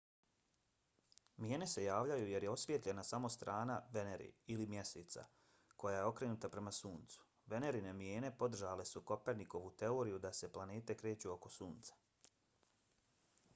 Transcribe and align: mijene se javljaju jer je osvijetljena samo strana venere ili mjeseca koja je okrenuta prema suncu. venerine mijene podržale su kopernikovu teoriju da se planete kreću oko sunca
mijene 1.43 1.65
se 1.73 1.81
javljaju 1.83 2.29
jer 2.29 2.43
je 2.45 2.49
osvijetljena 2.53 3.03
samo 3.09 3.29
strana 3.33 3.73
venere 3.97 4.29
ili 4.55 4.65
mjeseca 4.73 5.25
koja 5.83 5.99
je 5.99 6.07
okrenuta 6.13 6.49
prema 6.55 6.73
suncu. 6.77 7.27
venerine 7.55 7.91
mijene 8.01 8.31
podržale 8.41 8.85
su 8.93 9.03
kopernikovu 9.13 9.73
teoriju 9.83 10.23
da 10.27 10.31
se 10.39 10.49
planete 10.57 10.97
kreću 11.03 11.31
oko 11.35 11.53
sunca 11.59 12.01